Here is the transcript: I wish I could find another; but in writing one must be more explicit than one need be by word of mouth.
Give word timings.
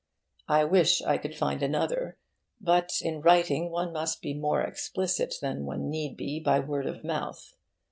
I 0.47 0.63
wish 0.63 1.03
I 1.03 1.19
could 1.19 1.35
find 1.37 1.61
another; 1.61 2.17
but 2.59 2.89
in 3.03 3.21
writing 3.21 3.69
one 3.69 3.93
must 3.93 4.19
be 4.19 4.33
more 4.33 4.63
explicit 4.63 5.35
than 5.43 5.63
one 5.67 5.91
need 5.91 6.17
be 6.17 6.39
by 6.39 6.59
word 6.59 6.87
of 6.87 7.03
mouth. 7.03 7.53